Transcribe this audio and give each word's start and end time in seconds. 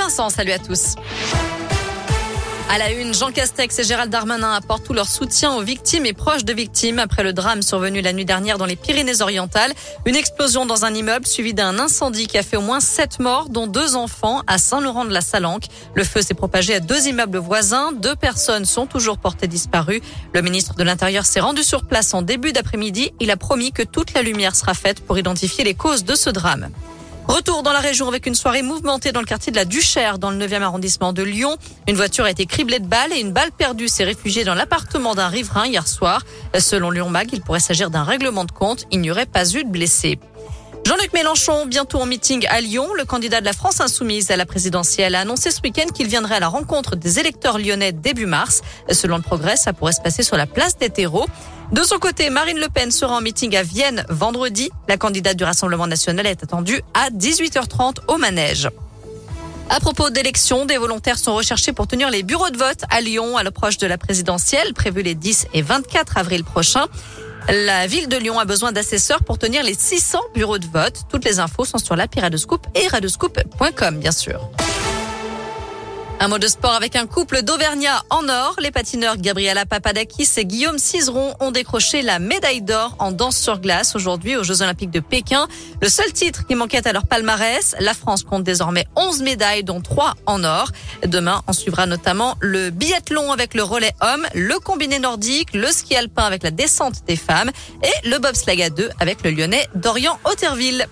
Vincent, 0.00 0.30
salut 0.30 0.52
à 0.52 0.58
tous. 0.58 0.94
À 2.70 2.78
la 2.78 2.90
une, 2.90 3.12
Jean 3.12 3.30
Castex 3.32 3.80
et 3.80 3.84
Gérald 3.84 4.10
Darmanin 4.10 4.54
apportent 4.54 4.84
tout 4.84 4.94
leur 4.94 5.06
soutien 5.06 5.52
aux 5.52 5.60
victimes 5.60 6.06
et 6.06 6.14
proches 6.14 6.46
de 6.46 6.54
victimes 6.54 6.98
après 6.98 7.22
le 7.22 7.34
drame 7.34 7.60
survenu 7.60 8.00
la 8.00 8.14
nuit 8.14 8.24
dernière 8.24 8.56
dans 8.56 8.64
les 8.64 8.76
Pyrénées-Orientales. 8.76 9.74
Une 10.06 10.16
explosion 10.16 10.64
dans 10.64 10.86
un 10.86 10.94
immeuble 10.94 11.26
suivie 11.26 11.52
d'un 11.52 11.78
incendie 11.78 12.28
qui 12.28 12.38
a 12.38 12.42
fait 12.42 12.56
au 12.56 12.62
moins 12.62 12.80
sept 12.80 13.20
morts, 13.20 13.50
dont 13.50 13.66
deux 13.66 13.94
enfants 13.94 14.40
à 14.46 14.56
Saint-Laurent-de-la-Salanque. 14.56 15.64
Le 15.94 16.04
feu 16.04 16.22
s'est 16.22 16.32
propagé 16.32 16.76
à 16.76 16.80
deux 16.80 17.06
immeubles 17.06 17.36
voisins. 17.36 17.92
Deux 17.92 18.16
personnes 18.16 18.64
sont 18.64 18.86
toujours 18.86 19.18
portées 19.18 19.48
disparues. 19.48 20.00
Le 20.32 20.40
ministre 20.40 20.76
de 20.76 20.82
l'Intérieur 20.82 21.26
s'est 21.26 21.40
rendu 21.40 21.62
sur 21.62 21.84
place 21.84 22.14
en 22.14 22.22
début 22.22 22.52
d'après-midi. 22.52 23.12
Il 23.20 23.30
a 23.30 23.36
promis 23.36 23.70
que 23.70 23.82
toute 23.82 24.14
la 24.14 24.22
lumière 24.22 24.56
sera 24.56 24.72
faite 24.72 25.00
pour 25.04 25.18
identifier 25.18 25.62
les 25.62 25.74
causes 25.74 26.04
de 26.04 26.14
ce 26.14 26.30
drame. 26.30 26.70
Retour 27.40 27.62
dans 27.62 27.72
la 27.72 27.80
région 27.80 28.06
avec 28.06 28.26
une 28.26 28.34
soirée 28.34 28.60
mouvementée 28.60 29.12
dans 29.12 29.20
le 29.20 29.24
quartier 29.24 29.50
de 29.50 29.56
la 29.56 29.64
Duchère, 29.64 30.18
dans 30.18 30.30
le 30.30 30.36
9e 30.36 30.60
arrondissement 30.60 31.14
de 31.14 31.22
Lyon. 31.22 31.56
Une 31.88 31.96
voiture 31.96 32.26
a 32.26 32.30
été 32.30 32.44
criblée 32.44 32.80
de 32.80 32.86
balles 32.86 33.14
et 33.14 33.18
une 33.18 33.32
balle 33.32 33.50
perdue 33.50 33.88
s'est 33.88 34.04
réfugiée 34.04 34.44
dans 34.44 34.54
l'appartement 34.54 35.14
d'un 35.14 35.28
riverain 35.28 35.66
hier 35.66 35.88
soir. 35.88 36.22
Selon 36.58 36.90
Lyon 36.90 37.08
Mag, 37.08 37.30
il 37.32 37.40
pourrait 37.40 37.60
s'agir 37.60 37.88
d'un 37.88 38.04
règlement 38.04 38.44
de 38.44 38.52
compte. 38.52 38.84
Il 38.90 39.00
n'y 39.00 39.10
aurait 39.10 39.24
pas 39.24 39.50
eu 39.54 39.64
de 39.64 39.70
blessés. 39.70 40.18
Jean-Luc 40.90 41.12
Mélenchon, 41.12 41.66
bientôt 41.66 42.00
en 42.00 42.06
meeting 42.06 42.44
à 42.48 42.60
Lyon, 42.60 42.94
le 42.98 43.04
candidat 43.04 43.40
de 43.40 43.44
la 43.44 43.52
France 43.52 43.80
insoumise 43.80 44.32
à 44.32 44.36
la 44.36 44.44
présidentielle 44.44 45.14
a 45.14 45.20
annoncé 45.20 45.52
ce 45.52 45.60
week-end 45.62 45.86
qu'il 45.94 46.08
viendrait 46.08 46.34
à 46.34 46.40
la 46.40 46.48
rencontre 46.48 46.96
des 46.96 47.20
électeurs 47.20 47.60
lyonnais 47.60 47.92
début 47.92 48.26
mars. 48.26 48.62
Selon 48.90 49.14
le 49.14 49.22
progrès, 49.22 49.54
ça 49.54 49.72
pourrait 49.72 49.92
se 49.92 50.00
passer 50.00 50.24
sur 50.24 50.36
la 50.36 50.48
place 50.48 50.78
des 50.78 50.90
terreaux. 50.90 51.26
De 51.70 51.84
son 51.84 52.00
côté, 52.00 52.28
Marine 52.28 52.58
Le 52.58 52.66
Pen 52.68 52.90
sera 52.90 53.14
en 53.14 53.20
meeting 53.20 53.54
à 53.54 53.62
Vienne 53.62 54.04
vendredi. 54.08 54.68
La 54.88 54.96
candidate 54.96 55.36
du 55.36 55.44
Rassemblement 55.44 55.86
national 55.86 56.26
est 56.26 56.42
attendue 56.42 56.82
à 56.92 57.10
18h30 57.10 57.98
au 58.08 58.16
manège. 58.16 58.68
À 59.68 59.78
propos 59.78 60.10
d'élections, 60.10 60.66
des 60.66 60.76
volontaires 60.76 61.18
sont 61.18 61.36
recherchés 61.36 61.72
pour 61.72 61.86
tenir 61.86 62.10
les 62.10 62.24
bureaux 62.24 62.50
de 62.50 62.58
vote 62.58 62.82
à 62.90 63.00
Lyon 63.00 63.36
à 63.36 63.44
l'approche 63.44 63.78
de 63.78 63.86
la 63.86 63.96
présidentielle, 63.96 64.74
prévue 64.74 65.02
les 65.02 65.14
10 65.14 65.46
et 65.54 65.62
24 65.62 66.18
avril 66.18 66.42
prochains. 66.42 66.88
La 67.52 67.88
ville 67.88 68.06
de 68.06 68.16
Lyon 68.16 68.38
a 68.38 68.44
besoin 68.44 68.70
d'assesseurs 68.70 69.24
pour 69.24 69.36
tenir 69.36 69.64
les 69.64 69.74
600 69.74 70.20
bureaux 70.34 70.58
de 70.58 70.66
vote. 70.66 71.00
Toutes 71.08 71.24
les 71.24 71.40
infos 71.40 71.64
sont 71.64 71.78
sur 71.78 71.96
l'appli 71.96 72.20
et 72.76 72.86
radescoop.com, 72.86 73.98
bien 73.98 74.12
sûr. 74.12 74.48
Un 76.22 76.28
mot 76.28 76.36
de 76.36 76.48
sport 76.48 76.74
avec 76.74 76.96
un 76.96 77.06
couple 77.06 77.40
d'Auvergnats 77.40 78.04
en 78.10 78.28
or. 78.28 78.54
Les 78.60 78.70
patineurs 78.70 79.16
Gabriela 79.16 79.64
Papadakis 79.64 80.28
et 80.36 80.44
Guillaume 80.44 80.76
Cizeron 80.76 81.34
ont 81.40 81.50
décroché 81.50 82.02
la 82.02 82.18
médaille 82.18 82.60
d'or 82.60 82.94
en 82.98 83.10
danse 83.10 83.38
sur 83.38 83.58
glace 83.58 83.96
aujourd'hui 83.96 84.36
aux 84.36 84.42
Jeux 84.42 84.60
Olympiques 84.60 84.90
de 84.90 85.00
Pékin. 85.00 85.48
Le 85.80 85.88
seul 85.88 86.12
titre 86.12 86.46
qui 86.46 86.56
manquait 86.56 86.86
à 86.86 86.92
leur 86.92 87.06
palmarès, 87.06 87.74
la 87.80 87.94
France 87.94 88.22
compte 88.22 88.44
désormais 88.44 88.84
11 88.96 89.22
médailles 89.22 89.64
dont 89.64 89.80
3 89.80 90.12
en 90.26 90.44
or. 90.44 90.68
Demain, 91.06 91.40
on 91.46 91.54
suivra 91.54 91.86
notamment 91.86 92.36
le 92.40 92.68
biathlon 92.68 93.32
avec 93.32 93.54
le 93.54 93.62
relais 93.62 93.94
homme, 94.02 94.26
le 94.34 94.58
combiné 94.58 94.98
nordique, 94.98 95.54
le 95.54 95.68
ski 95.68 95.96
alpin 95.96 96.24
avec 96.24 96.42
la 96.42 96.50
descente 96.50 96.96
des 97.06 97.16
femmes 97.16 97.50
et 97.82 98.08
le 98.08 98.18
bobsleigh 98.18 98.62
à 98.62 98.68
deux 98.68 98.90
avec 99.00 99.24
le 99.24 99.30
lyonnais 99.30 99.66
Dorian 99.74 100.18
Otterville. 100.24 100.86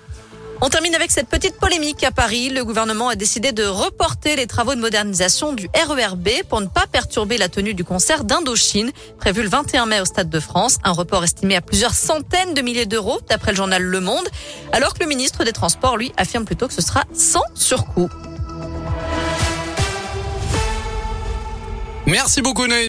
On 0.60 0.68
termine 0.70 0.94
avec 0.96 1.12
cette 1.12 1.28
petite 1.28 1.54
polémique 1.54 2.02
à 2.02 2.10
Paris. 2.10 2.50
Le 2.50 2.64
gouvernement 2.64 3.08
a 3.08 3.14
décidé 3.14 3.52
de 3.52 3.64
reporter 3.64 4.34
les 4.34 4.48
travaux 4.48 4.74
de 4.74 4.80
modernisation 4.80 5.52
du 5.52 5.68
RERB 5.72 6.28
pour 6.48 6.60
ne 6.60 6.66
pas 6.66 6.86
perturber 6.90 7.38
la 7.38 7.48
tenue 7.48 7.74
du 7.74 7.84
concert 7.84 8.24
d'Indochine, 8.24 8.90
prévu 9.18 9.42
le 9.44 9.48
21 9.48 9.86
mai 9.86 10.00
au 10.00 10.04
Stade 10.04 10.28
de 10.28 10.40
France. 10.40 10.78
Un 10.82 10.90
report 10.90 11.22
estimé 11.22 11.54
à 11.54 11.60
plusieurs 11.60 11.94
centaines 11.94 12.54
de 12.54 12.60
milliers 12.60 12.86
d'euros, 12.86 13.20
d'après 13.28 13.52
le 13.52 13.56
journal 13.56 13.82
Le 13.82 14.00
Monde. 14.00 14.28
Alors 14.72 14.94
que 14.94 15.00
le 15.00 15.06
ministre 15.06 15.44
des 15.44 15.52
Transports, 15.52 15.96
lui, 15.96 16.12
affirme 16.16 16.44
plutôt 16.44 16.66
que 16.66 16.74
ce 16.74 16.82
sera 16.82 17.04
sans 17.14 17.44
surcoût. 17.54 18.08
Merci 22.06 22.42
beaucoup, 22.42 22.66
Noé. 22.66 22.86